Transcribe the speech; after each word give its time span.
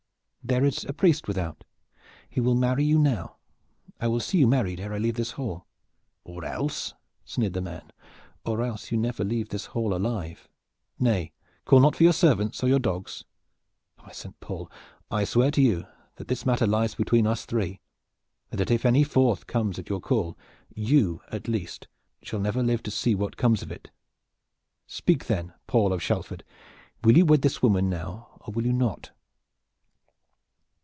"There 0.43 0.65
is 0.65 0.83
a 0.85 0.91
priest 0.91 1.27
without. 1.27 1.63
He 2.27 2.41
will 2.41 2.55
marry 2.55 2.83
you 2.83 2.97
now. 2.97 3.37
I 4.01 4.07
will 4.07 4.19
see 4.19 4.39
you 4.39 4.47
married 4.47 4.79
ere 4.79 4.91
I 4.91 4.97
leave 4.97 5.13
this 5.13 5.33
hall." 5.33 5.67
"Or 6.23 6.43
else?" 6.43 6.95
sneered 7.23 7.53
the 7.53 7.61
man. 7.61 7.91
"Or 8.43 8.63
else 8.63 8.91
you 8.91 8.97
never 8.97 9.23
leave 9.23 9.49
this 9.49 9.67
hall 9.67 9.93
alive. 9.93 10.49
Nay, 10.97 11.31
call 11.63 11.79
not 11.79 11.95
for 11.95 12.01
your 12.01 12.11
servants 12.11 12.63
or 12.63 12.67
your 12.67 12.79
dogs! 12.79 13.23
By 13.97 14.11
Saint 14.11 14.39
Paul! 14.39 14.69
I 15.11 15.25
swear 15.25 15.51
to 15.51 15.61
you 15.61 15.85
that 16.15 16.27
this 16.27 16.43
matter 16.43 16.65
lies 16.65 16.95
between 16.95 17.27
us 17.27 17.45
three, 17.45 17.79
and 18.49 18.59
that 18.59 18.71
if 18.71 18.83
any 18.83 19.03
fourth 19.03 19.45
comes 19.45 19.77
at 19.77 19.89
your 19.89 20.01
call 20.01 20.35
you, 20.73 21.21
at 21.31 21.47
least, 21.47 21.87
shall 22.23 22.39
never 22.39 22.63
live 22.63 22.81
to 22.83 22.91
see 22.91 23.13
what 23.13 23.37
comes 23.37 23.61
of 23.61 23.71
it! 23.71 23.91
Speak 24.87 25.27
then, 25.27 25.53
Paul 25.67 25.93
of 25.93 26.01
Shalford! 26.01 26.43
Will 27.03 27.15
you 27.15 27.25
wed 27.25 27.43
this 27.43 27.61
woman 27.61 27.89
now, 27.91 28.39
or 28.41 28.51
will 28.51 28.65
you 28.65 28.73
not?" 28.73 29.11